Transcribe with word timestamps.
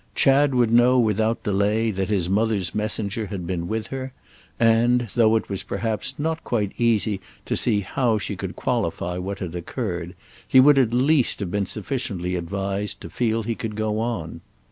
Chad 0.15 0.55
would 0.55 0.73
know 0.73 0.97
without 0.97 1.43
delay 1.43 1.91
that 1.91 2.09
his 2.09 2.27
mother's 2.27 2.73
messenger 2.73 3.27
had 3.27 3.45
been 3.45 3.67
with 3.67 3.85
her, 3.93 4.13
and, 4.59 5.01
though 5.13 5.35
it 5.35 5.47
was 5.47 5.61
perhaps 5.61 6.15
not 6.17 6.43
quite 6.43 6.71
easy 6.79 7.21
to 7.45 7.55
see 7.55 7.81
how 7.81 8.17
she 8.17 8.35
could 8.35 8.55
qualify 8.55 9.19
what 9.19 9.37
had 9.37 9.53
occurred, 9.53 10.15
he 10.47 10.59
would 10.59 10.79
at 10.79 10.91
least 10.91 11.39
have 11.39 11.51
been 11.51 11.67
sufficiently 11.67 12.33
advised 12.33 12.99
to 13.01 13.11
feel 13.11 13.43
he 13.43 13.53
could 13.53 13.75
go 13.75 13.99
on. 13.99 14.41